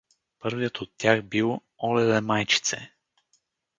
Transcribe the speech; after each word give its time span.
Първият 0.39 0.81
от 0.81 0.91
тях 0.97 1.21
бил 1.23 1.61
„Олеле, 1.83 2.21
майчице!“ 2.21 2.91